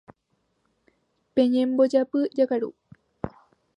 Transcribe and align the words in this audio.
Peñembojápy 1.35 2.19
jakaru. 2.37 2.69